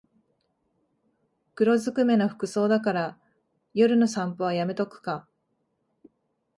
[1.53, 3.19] 黒ずくめの服装だから
[3.75, 5.27] 夜の散歩はやめとくか